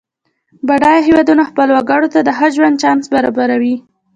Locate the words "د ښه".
2.23-2.47